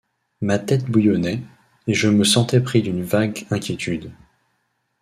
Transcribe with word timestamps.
Ma 0.41 0.57
tête 0.57 0.85
bouillonnait, 0.85 1.43
et 1.85 1.93
je 1.93 2.09
me 2.09 2.23
sentais 2.23 2.59
pris 2.59 2.81
d’une 2.81 3.03
vague 3.03 3.45
inquiétude. 3.51 4.11